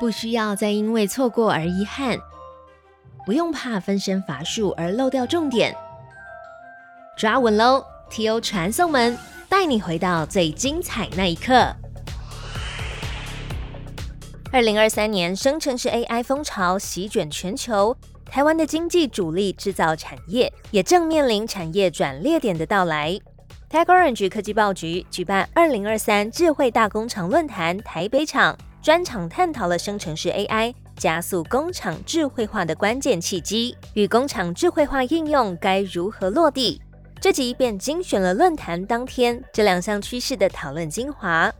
[0.00, 2.18] 不需要再因为错过而遗憾，
[3.24, 5.74] 不用怕分身乏术而漏掉重点。
[7.16, 8.40] 抓稳喽！T.O.
[8.40, 9.16] 传送门
[9.48, 11.74] 带你回到最精彩那一刻。
[14.52, 23.18] 二零二三年，生成式 AI 风潮席卷全球，台湾的经济主力制造产业也正面临产业转捩点的到来。
[23.70, 28.56] Tech Orange 科技报局举办二零二三智慧大工厂论坛台北场。
[28.84, 36.78] 专场探讨了生成式 AI 加速工厂智慧化的关键契机与工厂智慧化应用该如何落地。
[37.18, 41.50] 这集便精选了论坛当天这两项趋势的讨论精华。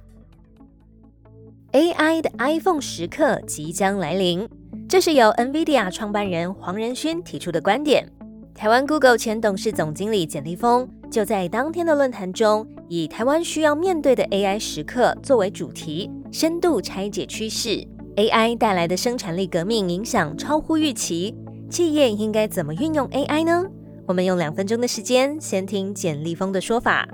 [1.72, 4.46] AI 的 iPhone 时刻即将来临，
[4.86, 8.06] 这是由 NVIDIA 创办人黄仁勋提出的观点。
[8.54, 16.10] 台湾 Google 前董事总经理简立峰就在当天的论坛中，以台湾需要面对的 AI 时刻作为主题。
[16.32, 17.86] 深度拆解趋势
[18.16, 21.34] ，AI 带来的生产力革命影响超乎预期。
[21.70, 23.64] 企业应该怎么运用 AI 呢？
[24.06, 27.08] 我们用两分钟的时间，先听简立峰的说法。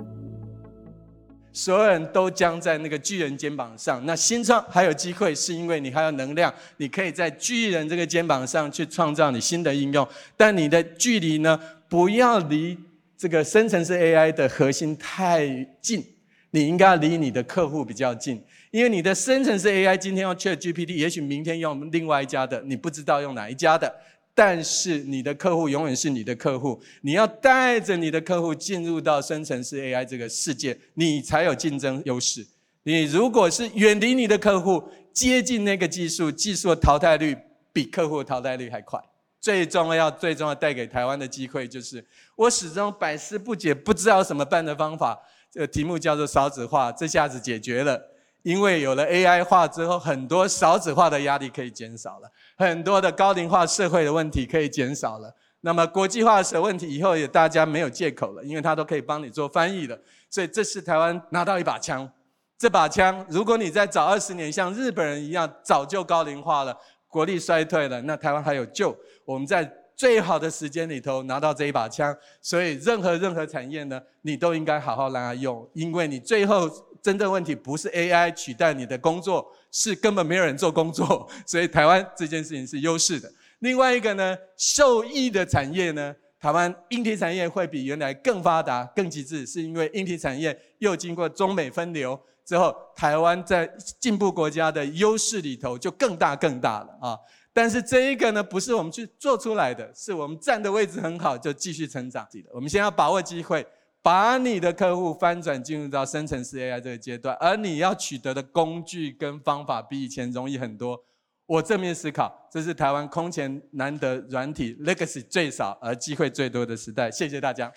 [1.53, 4.05] 所有人都将在那个巨人肩膀上。
[4.05, 10.07] 那新创还有机会，是因为你还有能量，你可以在巨人这个肩膀上去创造你新的应用。
[10.35, 12.77] 但你的距离呢，不要离
[13.21, 15.45] 这个生成式 AI 的核心太
[15.79, 16.03] 近，
[16.49, 18.43] 你应该离你的客户比较近。
[18.71, 23.95] 因为你的生成式 AI 今天用 ChatGPT，也许明天用另外一家的，你不知道用哪一家的。
[24.33, 32.43] 但是你的客户永远是你的客户，你要带着你的客户进入到生成式 AI 这个世界，你才有竞争优势。
[32.81, 34.83] 你如果是远离你的客户，
[35.13, 37.37] 接近那个技术，技术的淘汰率
[37.71, 38.99] 比客户的淘汰率还快。
[39.41, 45.19] 最重要、最重要带给台湾的机会，就是我始终百思不解，不知道怎么办的方法。
[45.51, 47.99] 这个题目叫做少子化，这下子解决了。
[48.43, 55.35] 因为有了 AI 化之后，很多少子化的压力可以减少了，很多的高龄化社会的问题可以减少了。
[55.61, 59.99] 那么国际化的问题以后也大家没有借口了，因为它都可以帮你做翻译了。
[60.29, 62.09] 所以这是台湾拿到一把枪，
[62.57, 66.75] 这把枪如果你在早二十年像日本人一样早就高龄化了，
[67.11, 68.97] 国力衰退了，那台湾还有救。
[69.23, 76.67] 我们在最好的时间里头拿到这一把枪，所以任何任何产业呢，你都应该好好让它用，因为你最后。
[77.01, 83.27] 真正问题不是 AI 取代你的工作，是根本没有人做工作，所以台湾这件事情是优势的。
[83.57, 92.19] 另外一个呢，受益的产业呢，台湾硬体产业会比原来更发达、更极致，是因为硬体产业又经过中美分流
[92.51, 93.65] 之后，台湾在
[93.97, 97.17] 进步国家的优势里头就更大更大了啊。
[97.53, 102.27] 但是这一个呢，不是我们去做出来的，是我们站的位置很好，就继续成长。
[102.53, 103.65] 我们先要把握机会。
[104.03, 110.99] 把你的客户翻转进入到生成式 AI 这个阶段，而你要取得的工具跟方法比以前容易很多。
[111.45, 117.11] 我正面思考，这是台湾空前难得软体 legacy 最少而机会最多的时代。
[117.11, 117.71] 谢谢大家。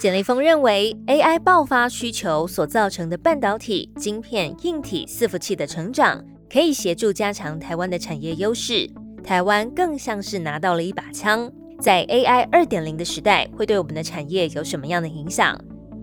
[0.00, 8.88] 简立峰认为，AI 爆发需求所造成的半导体、晶片、硬体、伺服器的成长，可以协助加强台湾的产业优势。
[9.22, 11.52] 台湾更像是拿到了一把枪。
[11.78, 15.54] 在 AI 二点零的时代，会对我们的产业有什么样的影响？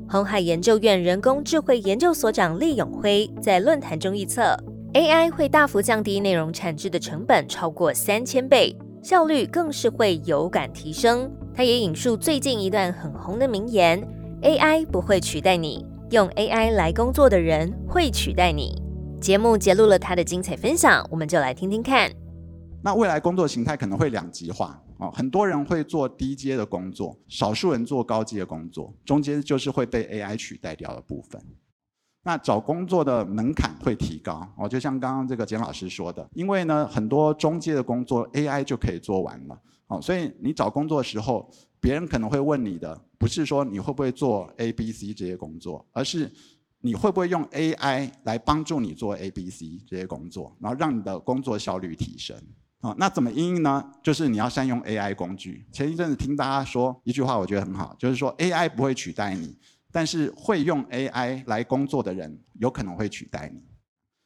[0.08, 4.56] 红海研究院人工智慧研究所长厉永辉在论坛中预测
[4.94, 11.32] ，AI 会大幅降低内容产制的成本超过三千倍，效率更是会有感提升。
[11.54, 14.02] 他也引述最近一段很红的名言
[14.42, 18.82] ：“AI 不会取代你，用 AI 来工作的人会取代你。”
[19.20, 22.12] 节目揭露了他的精彩分享，我们就来听听看。
[22.84, 24.82] 那未来工作形态可能会两极化。
[25.00, 31.40] 哦，很多人会做低阶的工作，少数人做高阶的工作，中间就是会被 AI 取代掉的部分。
[32.28, 39.58] 那找工作的门槛会提高，哦，就像刚刚这个简老师说的，因为呢，很多中介的工作 AI 就可以做完了，
[39.88, 41.50] 哦，所以你找工作的时候，
[41.80, 46.30] 别人可能会问你的，不是说你会不会做 A、B、C 这些工作，而是
[46.82, 52.36] 你会不会用 AI 来帮助你做 A、B、C 这些工作，然后让你的工作效率提升。
[52.82, 53.82] 哦，那怎么应用呢？
[54.04, 55.66] 就是你要善用 AI 工具。
[55.72, 59.56] 前一阵子听大家说一句话，我觉得很好，就是说 AI 不会取代你，
[59.98, 63.60] 但是会用 AI 来工作的人有可能会取代你。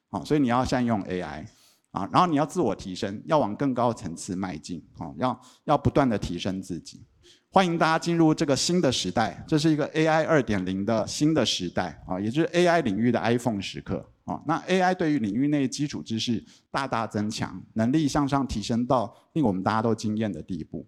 [0.10, 1.46] 好，所以你要善用 AI
[1.92, 4.86] 啊，然后你要自我提升，要往更高层次迈进。
[4.98, 7.06] 好，要要不断的提升自己。
[7.54, 14.06] 欢迎大家进入这个新的时代，这是一个 AI 二点零的新的时代啊，也就是 AI 领域的 iPhone 时刻。
[14.26, 20.86] 啊那 AI 对于领域内基础知识大大增强，能力向上提升到令我们大家都惊艳的地步。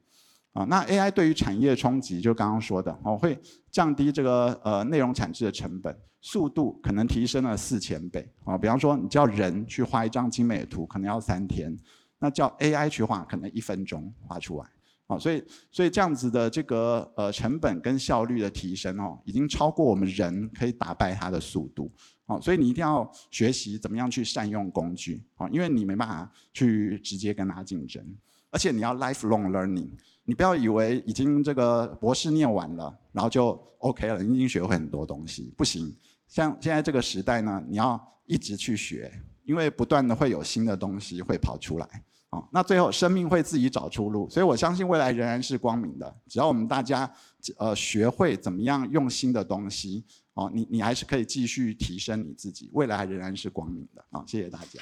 [0.53, 3.37] 啊，那 AI 对于产业冲击，就刚刚说的哦，会
[3.71, 8.55] 降低这个呃内容产制的成本，速度可能提升了四千倍啊。
[8.55, 11.75] 比方说，你叫人去画一张精美的图，可能要三天，
[12.19, 14.65] 那叫 AI 去画，可能一分钟画出来。
[15.07, 21.91] 哦，所以所以这样子的这个呃成本跟效率的提升哦，已经超过我们人可以打败它的速度。
[22.27, 25.21] 哦，所以你一定要学习怎么样去善用工具。
[25.37, 28.05] 哦，因为你没办法去直接跟它竞争，
[28.51, 29.89] 而且你要 lifelong learning。
[30.25, 33.49] 你不要以为已经这个博士念完了，然后就
[33.79, 35.93] OK 了，你已经学会很多东西，不行。
[36.27, 39.11] 像现在这个时代呢，你要一直去学，
[39.43, 41.87] 因为不断的会有新的东西会跑出来。
[42.29, 46.15] 哦，那最后生命会自己找出路，所以我相信未来仍然是光明的。
[46.27, 47.11] 只要我们大家
[47.57, 50.03] 呃学会怎么样用新的东西，
[50.33, 54.03] 哦，你你还是可以继续提升你自己，未来仍然是光明的。
[54.09, 54.81] 啊，谢谢大家。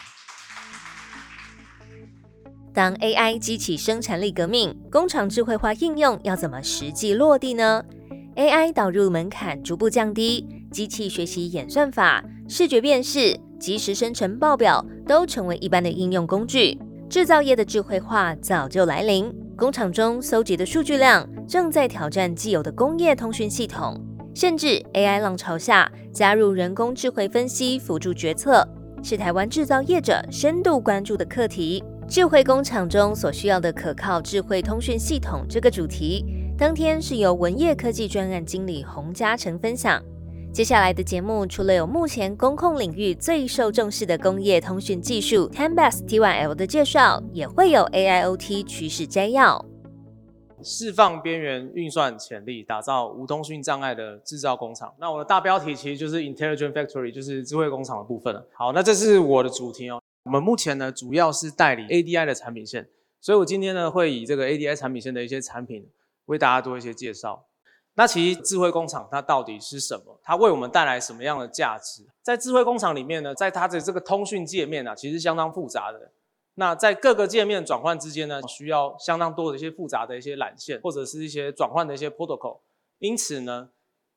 [2.74, 7.84] 当 AI 激起生产力革命，工厂智慧化应用要怎么实际落地呢
[8.38, 16.80] ？AI 导入门槛逐步降低，机器学习演算法、视觉辨识、即时生成报表都成为一般的应用工具。
[17.10, 24.00] 制造业的智慧化早就来临，工厂中搜集的数据量正在挑战既有的工业通讯系统，
[24.34, 28.66] 甚至 AI 浪潮下加入人工智慧分析辅助决策，
[29.04, 31.84] 是台湾制造业者深度关注的课题。
[32.12, 36.26] 智慧工厂中所需要的可靠智慧通讯系统这个主题，
[36.58, 40.04] 当天是由文业科技专案经理洪嘉诚分享。
[40.52, 49.66] 接下来的节目，除了有目前工控领域最受重视的工业通讯技术 t e m b a s T1L 的介绍，也会有 AIoT 趋势摘要，
[50.62, 54.94] 释放边缘运算潜力，打造无通讯障碍的制造工厂。
[55.00, 58.46] 那我的大标题其实就是 Intelligent Factory，就是智慧工厂的部分了。
[58.54, 60.01] 好，那这是我的主题哦。
[60.24, 62.88] 我们目前呢，主要是代理 ADI 的产品线，
[63.20, 65.90] 所以我今天呢，会以这个 ADI 产品线的一些产品，
[66.26, 67.46] 为大家做一些介绍。
[67.96, 70.20] 那其实智慧工厂它到底是什么？
[70.24, 72.06] 它为我们带来什么样的价值？
[72.22, 76.12] 在智慧工厂里面呢，在它的这个通讯界面啊，其实相当复杂的。
[76.54, 82.60] 那在各个界面转换之间呢，需要相当多的一些复杂的一些缆线，或者是一些转换的一些 protocol。
[83.00, 83.70] 因此呢，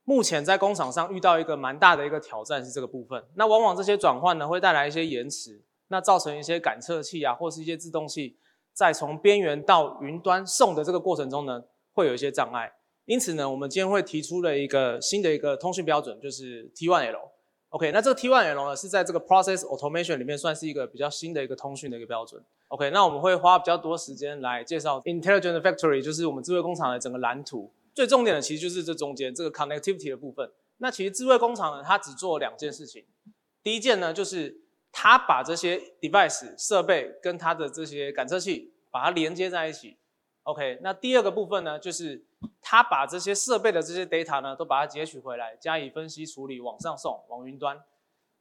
[0.05, 3.25] 目前在工厂上遇到一个蛮大的一个挑战是这个部分。
[3.35, 8.37] 那往往这些转换呢，会带来一些延迟，那造成一些感测器啊，或是一些自动器，
[8.73, 12.73] 在从边缘到云端送的这个过程中呢，会有一些障碍。
[13.07, 17.29] 因此呢，我们今天会提出了一个新的一个通讯标准，就是 T1L。
[17.69, 22.43] OK，那这个 T1L 呢是在这个 Process Automation 里面算是一个比较新的一个通讯的一个标准。
[22.69, 27.71] OK，那我们会花比较多时间来介绍 Intelligent Factory，就是我们智慧工厂的整个蓝图。
[27.93, 30.51] 最重点的其实就是这中间这个 Connectivity 的部分。
[30.79, 33.05] 那其实智慧工厂呢，它只做两件事情。
[33.63, 34.63] 第一件呢，就是
[34.97, 39.97] 它把这些 device 设备跟它的这些感测器把它连接在一起。
[40.45, 42.23] OK，那第二个部分呢，就是
[42.61, 47.77] 他把这些设备的这些 data 呢，都把它截取回来，加以分析处理，往上送，往云端。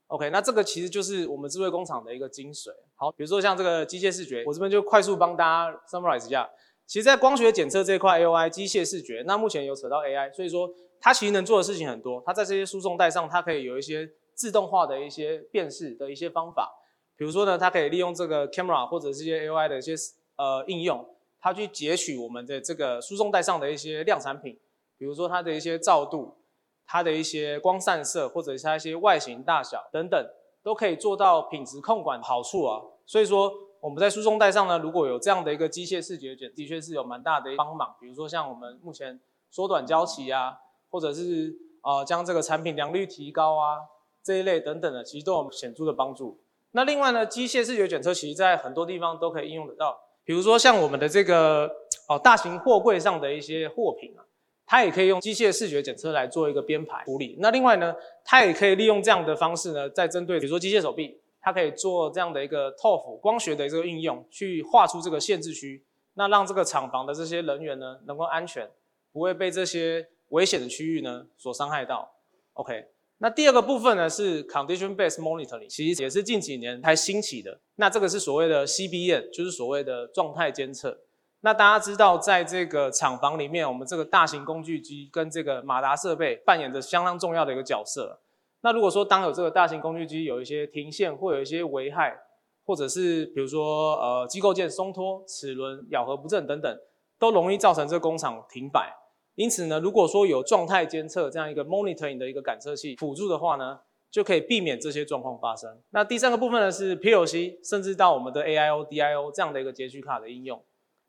[0.08, 2.70] OK，那这个其实就是我们智慧工厂的一个精髓。
[2.96, 6.48] 好，比如说像这个机械视觉，我这边就快速帮大家 summarize 一下。
[6.86, 10.70] 其实，在光学检测这一块 AI 机械视觉，那目前有扯到 AI，所以说
[11.00, 12.22] 它其实能做的事情很多。
[12.26, 16.72] 它在这些输送带上，它可以有一些自动化的一些辨识的一些方法。
[17.16, 19.96] 比如说呢，它可以利用这个 camera 或者这些 AI 的一些
[20.36, 21.08] 呃应用。
[21.46, 24.58] 它去截取我们的这个输送带上的一些量产品，
[24.98, 26.38] 比如说它的一些照度、
[26.86, 30.26] 它的一些光散射，或者是它一些外形大小等等，
[30.64, 32.82] 都可以做到品质控管好处啊。
[33.06, 37.94] 所以说我们在输送带上呢，如果有这样的一个机械视觉卷，的确是有蛮大的帮忙。
[38.00, 39.20] 比如说像我们目前
[39.52, 40.58] 缩短交期啊，
[40.90, 43.80] 或者是呃将这个产品良率提高啊
[44.24, 46.40] 这一类等等的，其实都有显著的帮助。
[46.72, 50.00] 那另外呢，机械视觉检测其实在很多地方都可以应用得到。
[50.24, 51.70] 比如说像我们的这个
[52.08, 54.24] 哦大型货柜上的一些货品啊，
[54.66, 57.36] 它也可以用机械视觉检测来做一个编排处理。
[57.40, 68.72] 那另外呢，它也可以利用这样的方式呢，在针对比如说机械手臂，它可以做这样的一个 ToF 光学的这个应用，去画出这个限制区，那让这个厂房的这些人员呢能够安全，
[69.12, 72.10] 不会被这些危险的区域呢所伤害到。
[72.54, 72.93] OK。
[73.20, 77.60] 那第二个部分呢是 condition based monitoring，其实也是近几年才兴起的。
[77.76, 81.00] 那这个是所谓的 CBN，就是所谓的状态监测。
[81.42, 88.22] 那大家知道，在这个厂房里面，我们这个大型工具机跟这个马达设备扮演着相当重要的一个角色。
[88.62, 92.18] 那如果说当有这个大型工具机有一些停线或有一些危害，
[92.66, 96.78] 或者是比如说呃机构件松脱、齿轮咬合不正等等，
[97.20, 99.03] 都容易造成这个工厂停摆。
[99.36, 103.80] 因此呢，如果说有状态监测这样一个 monitoring 的一个感测器辅助的话呢，
[104.12, 105.80] 就可以避免这些状况发生。
[105.90, 110.64] 那第三个部分呢是 PLC，甚至到我们的 AIO、DIO 这样的一个截取卡的应用。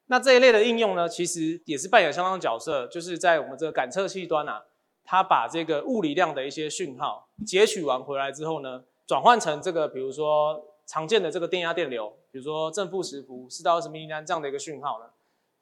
[0.06, 4.64] 那这一类的应用呢，其实也是扮演相当角色，就是在我们这个感测器端啊，
[5.04, 15.06] 它把这个物理量的一些讯号截取完回来之后呢，转换成这个比如说常见的这个电压电流，比如说正负十伏四到二十米安这样的一个讯号呢，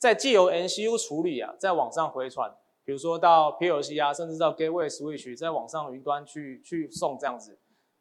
[0.02, 2.52] 再借由 NCU 处理啊，再往上回传，
[2.84, 7.56] 比如说到 PLC 啊，甚至到 Gateway Switch，再往上云端去去送这样子。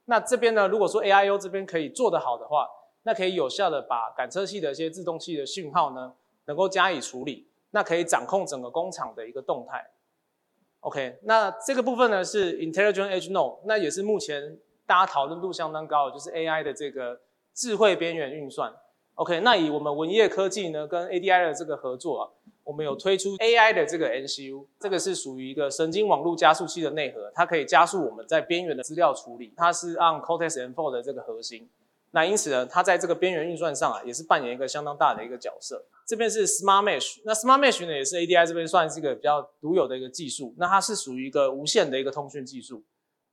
[0.05, 2.67] 那这边呢，如果说 AIO 这边可以做得好的话，
[3.03, 6.15] 那可以有效的把感测器的一些自动器的讯号呢。
[6.45, 9.91] 能够加以处理，那可以掌控整个工厂的一个动态。
[10.79, 17.21] OK，那这个部分呢是 Intelligent Edge Node，那也是目前大家讨论度相当高的，就是 AI 的这个
[17.53, 18.73] 智慧边缘运算。
[19.21, 22.29] OK，那以我们文业科技呢跟 ADI 的这个合作啊，
[22.63, 31.69] 我们有推出 AI 的这个 NCU，这个是属于一个神经网络加速器的内核，它可以加速我们在边缘的资料处理，它是按 Cortex M4 的这个核心。
[32.09, 35.85] 那因此呢，它在这个边缘运算上啊，也是扮演一个相当大的一个角色。
[36.07, 40.55] 这边是 Smart Mesh，那 Smart Mesh 呢，也是 ADI 这边算是一个比较独有的一个技术。
[40.57, 42.83] 那它是属于一个无线的一个通讯技术。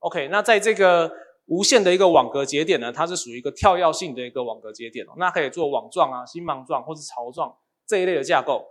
[0.01, 1.11] OK，那在这个
[1.49, 5.09] 无线的一个网格节点呢，它是属于一个跳跃性的一个网格节点哦。
[5.17, 7.53] 那可以做网状啊、星芒状或是槽状
[7.87, 8.63] 这一类的架构。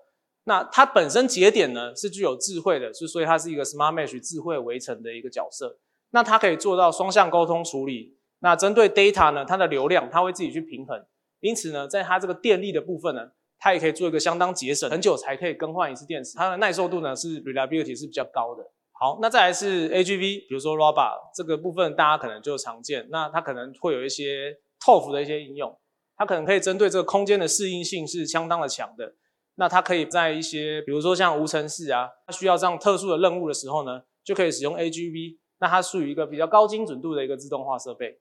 [0.45, 5.79] 那它本身节点呢是具有智慧的，是所以它是一个 Smart Mesh 智慧围城的一个角色。
[6.11, 8.17] 那它可以做到双向沟通处理。
[8.39, 11.05] 那针对 data 呢，它的流量它会自己去平衡，
[11.41, 18.63] 因此呢，在它这个电力的部分呢，它也可以做一个相当节省，很久才可以更换一次电池，它的耐受度呢是 reliability 是比较高的。
[19.01, 25.79] 好，那再来是 AGV，比如说 ROBA 这个部分大家可能就常见，那它可能会有一些 TOF 的一些应用，
[26.17, 29.15] 它可能可以针对这个空间的适应性是相当的强的。
[29.55, 38.19] 那它可以在一些比如说像无尘室啊，它需要这样特殊的任务的时候呢，就可以使用 AGV，那它属于一个比较高精准度的一个自动化设备。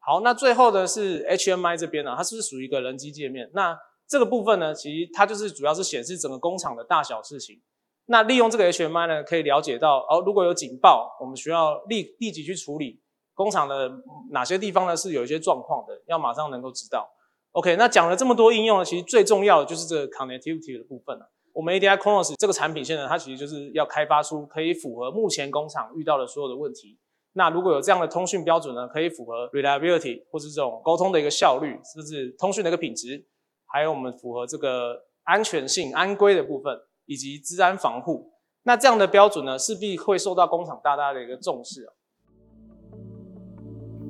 [0.00, 3.48] 好，那最后的是 HMI 这边呢，它是不是属于一个人机界面？
[3.54, 7.62] 那这个部分呢，其实它就是主要是显示整个工厂的大小事情。
[8.10, 13.00] 那利用这个 HMI 呢，可以了解到哦，如果有警报，我们需要立立即去处理
[13.34, 13.88] 工厂的
[14.32, 17.08] 哪些地方呢是有一些状况的，要马上能够知道。
[17.52, 21.30] OK，那讲了这么多应用呢，其实最重要的就是这个 connectivity 的部分了。
[21.52, 26.98] 我们 ADI Chronos 这个产品线呢，它其实就是要开发出可以符合目前工厂遇到的所有的问题。
[27.34, 33.24] 那如果有这样的通讯标准呢，可以符合 reliability 或是这种沟通的一个效率，甚至通讯的一个品质，
[33.66, 36.76] 还有我们符合这个安全性、安规的部分，
[37.10, 38.30] 以及治安防护，
[38.62, 41.90] 那这样的标准呢，势必会受到工厂大大的一个重视啊。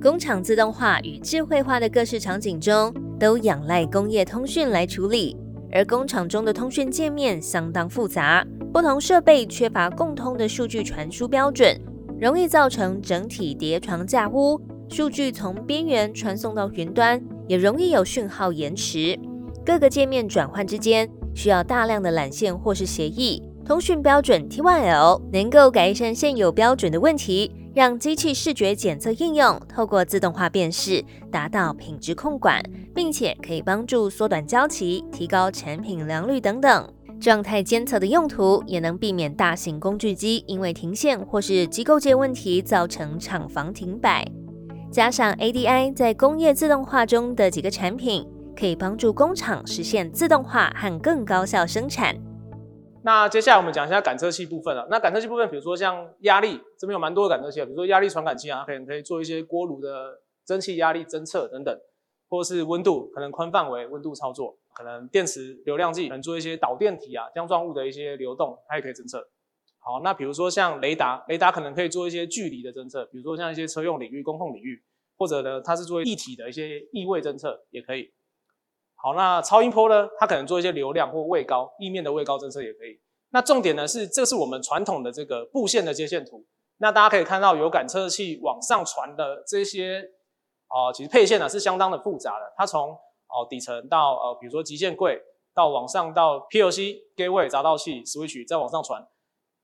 [0.03, 5.35] 工厂自动化与智慧化的各式场景中，都仰赖工业通讯来处理，
[5.73, 11.81] 而工厂中的通讯界面相当复杂，不同设备缺乏共通的数据传输标准。
[12.21, 19.19] 容易造成整体叠床架屋，数据从边缘传送到云端，也容易有讯号延迟。
[19.65, 23.43] 各个界面转换之间需要大量的缆线或是协议。
[23.65, 32.61] 通讯标准 T Y L 能够改善现有标准的问题，让机器视觉检测应用透过自动化辨识，达到品质控管，
[32.95, 36.93] 并且可以帮助缩短交期、提高产品良率等等。
[37.21, 44.27] 状态监测的用途也能避免大型工具机因为停线或是机构件问题造成厂房停摆。
[44.91, 48.27] 加上 ADI 在工业自动化中的几个产品，
[48.61, 52.15] 可以帮助工厂实现自动化和更高效生产。
[53.03, 54.87] 那接下来我们讲一下感测器部分了。
[54.91, 61.75] 那感测器部分，比如说像压力，这边有蛮多的感测器，比如说压力传感器啊，可能可以做一些锅炉的蒸汽压力侦测等等。
[62.29, 69.27] 或是温度，可能宽范围温度操作，可能电池流量计，可能做一些导电体啊、浆状物的一些流动，它也可以侦测。
[69.79, 74.81] 好，那比如说像雷达，雷达可能可以做一些距离的侦测，比如说像一些车用领域、公控领域，
[75.17, 78.13] 或者呢，它是做一体的一些异位侦测也可以。
[79.03, 83.01] 好，那超音波呢，它可能做一些流量或位高、意面的位高侦测也可以。
[83.31, 86.45] 那重点呢是，这是我们传统的这个布线的接线图。
[86.79, 90.03] 那大家可以看到，有感测器往上传的这些。
[90.73, 95.21] 哦，其实配线呢是相当的复杂的，它从哦底层到呃，比如说极限柜，
[95.53, 99.05] 到往上到 PLC gateway 闸道器 switch 再往上传，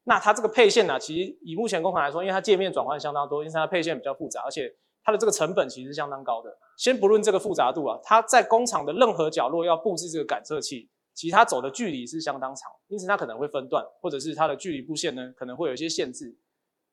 [0.02, 4.68] 那它这个配线呢，其实以目前工厂来说，因为它界面转换相当多，因为它配线比较复杂，而且
[5.06, 6.54] 它的这个成本其实相当高的。
[6.76, 16.36] 先不论这个复杂度啊，它在工厂的任何角落要布置这个感测器，其实它走的距离是相当长，因此它可能会分段，或者是它的距离布线呢可能会有一些限制。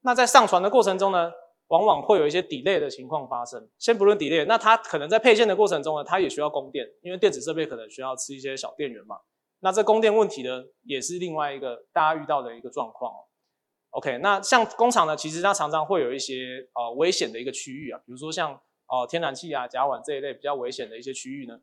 [0.02, 1.32] 那在上传的过程中呢？
[1.70, 3.68] 往往会有一些 delay 的情况发生。
[3.80, 9.16] 先不论 delay，那它可能在配线的过程中呢，它也需要供电，因为电子设备可能需要吃一些小电源嘛。
[9.62, 13.12] 那这供电问题呢，也是另外一个大家遇到的一个状况。
[13.94, 18.52] OK，那像工厂呢，其实它常常会有一些呃危险的一个区域啊，比如说像
[18.88, 21.60] 呃天然气啊、甲烷这一类比较危险的一些区域呢，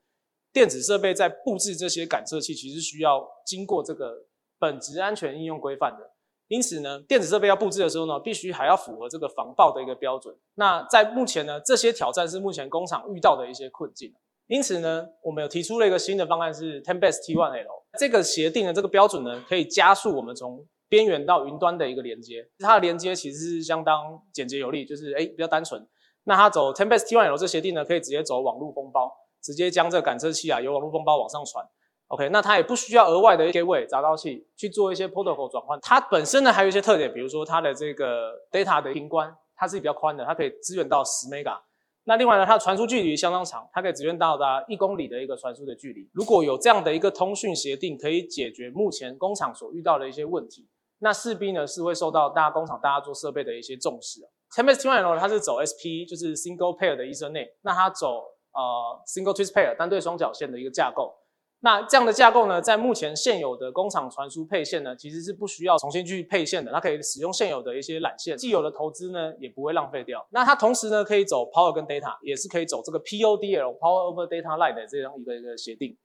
[0.53, 4.27] 电子设备在布置这些感测器，其实需要经过这个
[4.61, 6.13] 本质安全应用规范的。
[6.47, 10.37] 因此呢，电子设备要布置的时候呢，必须还要符合这个防爆的一个标准。
[10.55, 14.13] 那在目前呢，这些挑战是目前工厂遇到的一些困境。
[14.47, 22.47] 因此呢，我们有提出了一个新的方案，是 Ten Best T1L 这个协定的这个标准呢，可以加速我们从边缘到云端的一个连接。
[22.59, 25.89] 它的连接其实是相当简洁有力，就是哎比较单纯。
[26.25, 31.65] 那它走 Tempest T1L 这协定呢，可以直接走网络封包，直接将这个感测器啊由网络封包往上传。
[32.09, 35.79] OK，那它也不需要额外的 gateway 闸道器去做一些 protocol 转换。
[35.81, 41.57] 它本身呢还有一些特点，比如说它的这个 data 的频宽，它是比较宽的，它可以支援到十 mega。
[42.05, 46.11] 那另外呢，它的传输距离相当长，它可以支援到达一公里的一个传输的距离。
[46.13, 50.67] 如果有这样的一个通讯协定，可以解决目前工厂所遇到的一些问题，
[51.01, 54.21] 那势必呢是会受到大家工厂大家做设备的一些重视。
[54.57, 61.15] Tempest T1L 它是走 SP，就是 single pair 的 Ethernet，那它走呃 single twist pair 单对双绞线的一个架构。
[61.63, 70.27] 那这样的架构呢，在目前现有的工厂传输配线呢，其实是不需要重新去配线的，它可以使用现有的一些缆线，既有的投资呢也不会浪费掉。
[70.31, 75.97] 那它同时呢可以走 Power 跟 Data，也是可以走这个 PODL Power over Data Line 的这样一个一个协定。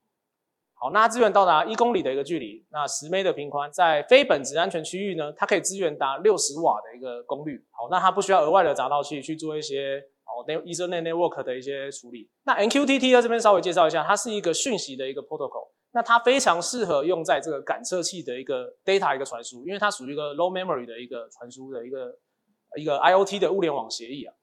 [0.78, 7.64] 好，那它支援到达一公里的一个距离，那十 m 的频宽，在非本质安全区域呢，它可以支援达六十瓦的一个功率。
[7.70, 10.02] 好，那它不需要额外的闸道器去做一些。
[10.26, 12.28] 哦，Ethernet network 的一些处理。
[12.44, 15.70] 那 NQTT 在这边稍微介绍一下，它是一个讯息的一个 protocol。
[15.92, 22.12] 那它非常适合用在这个感测器的一个 data 一个传输，因为它属于一个 low memory 的一个传输的一个
[22.76, 24.34] 一个 IOT 的物联网协议啊。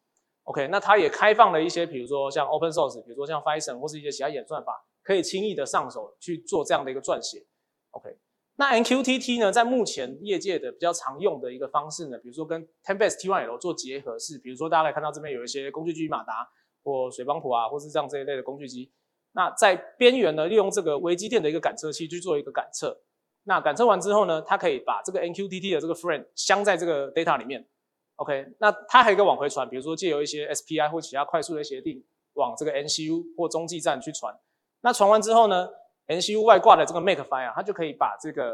[0.46, 7.46] OK，那它也开放了一些，比如说像 open source，比如说像 Python 或是一些其他演算法，可以轻易的上手去做这样的一个撰写。
[7.92, 8.18] OK。
[8.56, 16.48] 那 MQTT 呢，在目前业界的比较常用的一个方式呢，比如说跟 Tempest T1L 做结合，是比如说大家可以看到这边有一些工具机马达
[16.84, 18.92] 或水邦普啊，或是这样这一类的工具机。
[19.32, 23.02] 那在边缘呢，利用这个微机电的一个感测器去做一个感测。
[23.46, 27.68] 那感测完之后呢，它可以把这个 MQTT 的这个 frame 镶在这个 data 里面。
[28.18, 34.40] OK，那它还有一个往回传，比如说借由一些 SPI 或其他快速的协定往这个 NCU 或中继站去传。
[34.84, 35.70] 那传完之后呢
[36.08, 38.52] ？NCU 外挂的这个 Makefile 啊，它就可以把这个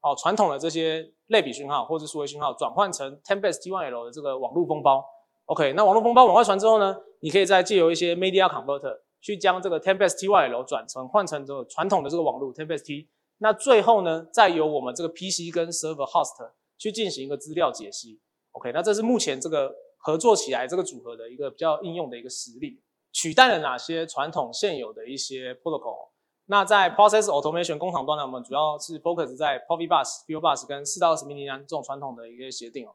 [0.00, 5.04] 哦传统的这些类比讯号或者数位讯号转换成 Tempest T1L 的这个网络封包。
[5.44, 13.08] OK，那网络封包往外传之后呢，你可以再借由一些 Media Converter 去将这个 Tempest T1L 转成换成这个传统的这个网络 Tempest T。
[13.38, 18.18] 那最后呢，再由我们这个 PC 跟 Server Host 去进行一个资料解析。
[18.52, 22.80] OK，那这是目前这个合作起来这个组合的一个比较应用的一个实例，
[23.20, 26.10] 取代了哪些传统现有的一些 Protocol。
[26.46, 32.94] 那在 process automation 工厂端呢，我们主要是 focus 在 Profibus、Fieldbus 跟四到二十 m i l 这种传统的一个协定哦。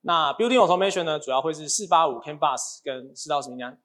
[0.00, 3.76] 那 building automation 呢，主要会是四八五 CAN bus 跟四到二十 m i l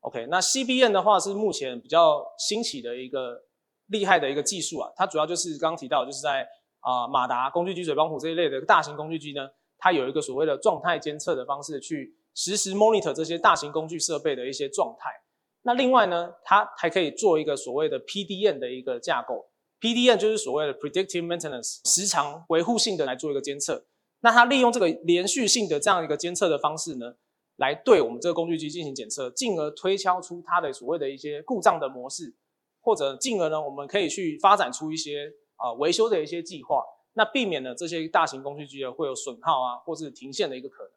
[0.00, 3.42] OK，那 CBN 的话是目前比较新起的一个
[3.86, 4.92] 厉害的一个技术啊。
[4.94, 6.46] 它主要就是刚刚提到，就是在
[6.80, 15.21] 啊马达、工具机、水泵浦这一类的大型工具机呢，它有一个所谓的状态监测的方式，去实时 monitor 这些大型工具设备的一些状态。
[15.62, 19.46] 那另外呢，它还可以做一个所谓的 PDN 的一个架构
[19.80, 23.86] ，PDN 就是所谓的 predictive maintenance，时常维护性的来做一个监测。
[24.20, 27.14] 那它利用这个连续性的这样一个监测的方式呢，
[27.56, 32.34] 来对我们这个工具机进行检测，进而推敲出它的所谓的一些故障的模式，
[32.80, 40.92] 或者进而呢，我们可以去发展出一些啊维修的一些计划，那避免了这些大型工具机呢会有损耗啊，或是停线的一个可能。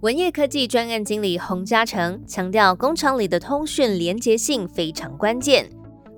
[0.00, 5.68] 文业科技专案经理洪嘉诚强调，工厂里的通讯连接性非常关键。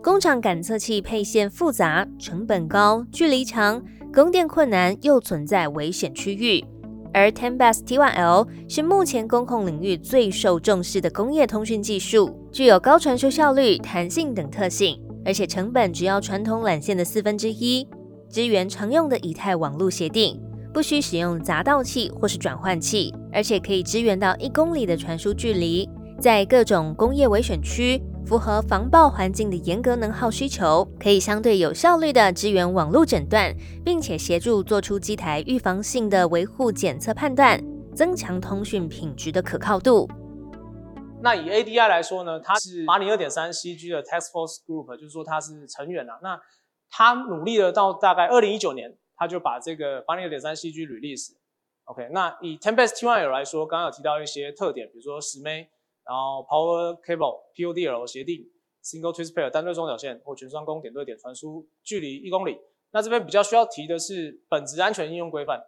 [0.03, 6.62] 工厂感测器配线复杂、成本高、距离长、供电困难，又存在危险区域。
[7.14, 17.88] 而 ten best tyl 是目前工控领域最受重视的工业通讯技术，具有高传输效率、弹性等特性，而且成本只要传统缆线的四分之一，
[18.29, 20.38] 支援常用的以太网络协定。
[20.72, 25.88] 不需使用闸道器或是转换器，而且可以支援到一公里的传输距离，
[26.20, 33.52] 在各种工业危险区，符合防爆环境的严格能耗需求，可以相对有效率的支援网络诊断，
[33.85, 37.61] 并且协助做出机台预防性的维护检测判断，
[37.94, 40.09] 增强通讯品质的可靠度。
[41.22, 46.18] 那以 ADI 来说呢，它是八零二点三 CG 的 Task Force Group，就是说它是成员啊。
[46.22, 46.40] 那
[46.88, 48.96] 它努力了到大概二零一九年。
[49.20, 51.35] 他就把这个八零二点三 CG 履历史
[51.85, 55.68] ，OK 那以 Tempest T1L 来说，刚刚有提到一些特点，比如说十枚，
[56.04, 58.50] 然后 Power Cable PODL 协定
[58.83, 62.59] ，Single Twist Pair 单对双绞线或全双工点对点传输距离一公里。
[62.92, 65.62] 那这边比较需要提的是本质安全应用规范。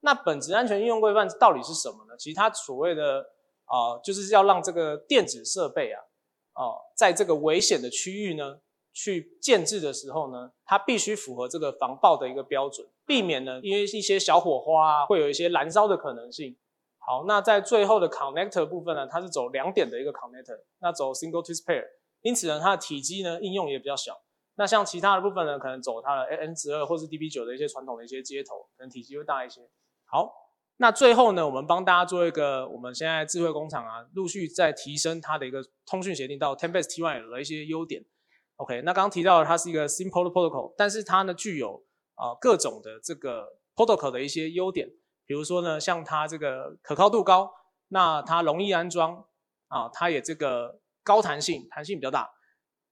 [0.00, 2.14] 那本质安全应用规范到底是什么呢？
[2.18, 3.30] 其实它所谓的
[3.64, 6.02] 啊，就是要让这个电子设备啊
[6.52, 8.60] 哦，在这个危险的区域呢，
[8.92, 16.56] 去建制的时候呢，它必须符合这个防爆的一个标准，避免呢因为一些小火花啊，会有一些燃烧的可能性。
[16.98, 21.82] 好，那在最后的 connector 部分呢，它是走两点的一个 connector，那走 single twist pair，
[22.20, 24.20] 因此呢，它的体积呢应用也比较小。
[24.56, 29.62] 那像其他的部分呢，可能走它的 N 十二或是 DB 九的一些传统的一些接头，可能体积会大一些。
[30.04, 30.30] 好，
[30.76, 38.04] 那最后呢，我们帮大家做一个我们现在智慧工厂啊，陆续在提升它的一个通讯协定到 Ten Base T1 的一些优点。
[38.56, 41.84] OK，那刚刚提到它是一个 Simple Protocol，但是它呢具有
[42.18, 44.88] 啊各种的这个 Protocol 的一些优点，
[45.24, 47.50] 比如说呢，像它这个可靠度高，
[47.88, 49.24] 那它容易安装
[49.68, 52.28] 啊，它也这个高弹性，弹性比较大。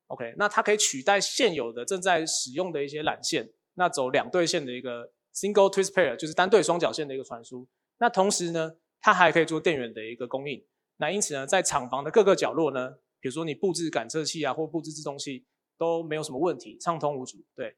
[0.06, 7.66] OK，那它可以取代现有的正在使用的一些缆线，那走两对线的一个 single twist pair，就是单对双绞线的一个传输。
[7.98, 10.64] 那同时呢，它还可以做电源的一个供应。
[10.98, 15.44] 那因此呢，在厂房的各个角落呢，比如说你布置感测器啊，或布置制动器
[15.76, 17.38] 都没有什么问题，畅通无阻。
[17.56, 17.76] 对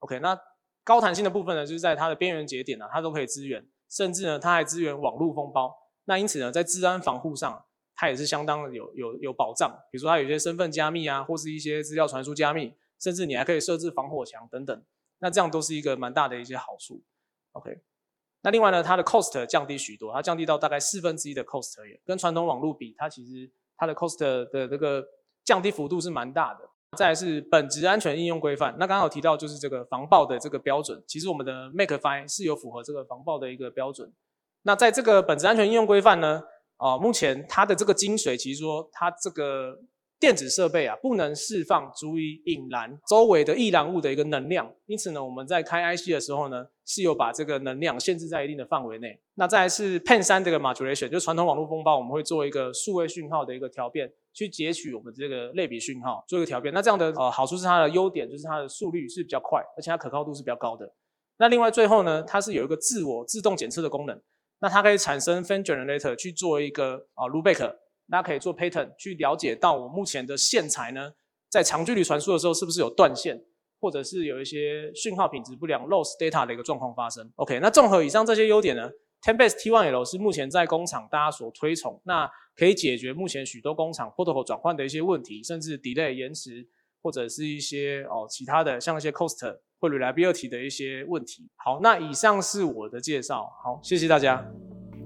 [0.00, 0.36] ，OK，那
[0.88, 5.76] 高弹性的部分呢，就是在它的边缘节点呢，它都可以支援，甚至呢，它还支援网络封包。
[6.06, 7.64] 那因此呢，在治安防护上。
[8.00, 14.84] 它也是相当的有有有保障，比如说它有些身份加密啊，或是一些资料传输加密，甚至你还可以设置防火墙等等，
[15.18, 17.02] 那这样都是一个蛮大的一些好处。
[17.54, 17.80] OK，
[18.42, 25.04] 那另外呢，它的 cost 降低许多，它降低到大概四分之一的 cost 也，跟传统网络比，它其实它的 cost 的这个
[25.42, 26.67] 降低幅度是蛮大的。
[26.96, 34.10] 再来是本质安全应用规范，那刚好提到就是这个防爆的这个标准，其实我们的 Makefy 是有符合这个防爆的一个标准。
[34.62, 36.42] 那在这个本质安全应用规范呢？
[36.78, 39.76] 啊，目前它的这个精髓，其实说它这个
[40.18, 44.72] 电子设备啊，不能释放足以引燃周围的易燃物的一个能量。
[44.86, 49.20] 因此呢，我们在开 IC 的时候呢，是有把这个能量限制在一定的范围内。
[49.34, 56.72] 那再来是 Pen 三这个 modulation，就传统网络风暴，我们会做一个数位讯号的一个调变，去截取我们这个类比讯号，做一个调变。
[56.72, 60.90] 那这样的呃好处是它的优点，就是它的速率是比较快，而且它可靠度是比较高的。
[61.36, 64.20] 那另外最后呢，它是有一个自我自动检测的功能。
[64.60, 71.12] 那它可以产生 fan generator 去做一个啊 loopback，那可以做 pattern 去了解到我目前的线材呢，
[71.48, 73.44] 在长距离传输的时候是不是有断线，
[73.80, 77.30] 或者是有一些讯号品质不良 loss data 的一个状况发生。
[77.36, 78.90] OK，那综合以上这些优点呢
[79.22, 86.66] ，Ten-base T1L 是目前在工厂大家所推崇，那可以解决目前许多工厂 protocol 转换的一些问题，甚至 delay 延迟，
[87.02, 89.58] 或者是一些哦其他的像一些 cost。
[89.80, 91.48] 或 reliability 的一些问题。
[91.54, 93.48] 好，那以上是我的介绍。
[93.62, 94.44] 好，谢谢大家。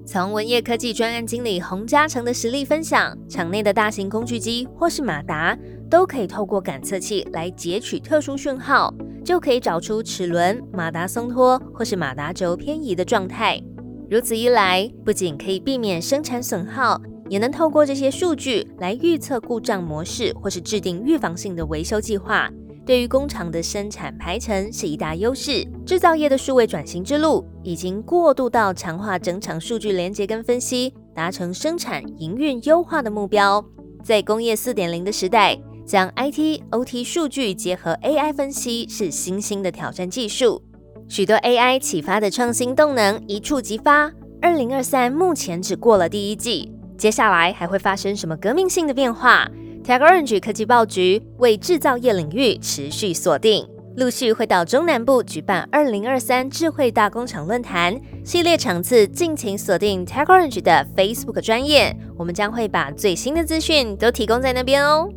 [0.06, 5.54] 从文业科技专案经理洪嘉诚的实力分享，场内的大型工具机或是马达，
[5.92, 13.62] 都可以透过感测器来截取特殊讯号，就可以找出齿轮、马达松脱或是马达轴偏移的状态。
[14.08, 22.50] 如此一来，不仅可以避免生产损耗，也能透过这些数据来预测故障模式，或是制定预防性的维修计划。
[22.86, 25.62] 对于工厂的生产排程是一大优势。
[25.84, 33.62] 制造业的数位转型之路已经过渡到强化整场数据连接跟分析，达成生产营运优化的目标。
[34.02, 40.62] 在工业四点零的时代，将 IT、OT 数据结合 AI 分析是新兴的挑战技术。
[41.08, 44.10] 许多 AI 启发的创新动能一触即发。
[44.40, 49.48] 二零二三目前只过了第一季，接下来还会发生什么革命性的变化
[49.84, 65.08] ？TechOrange 科技报局为制造业领域持续锁定，陆续会到中南部举办二零二三智慧大工厂论坛系列场次，敬请锁定 TechOrange 的 Facebook 专业，我们将会把最新的资讯都提供在那边哦。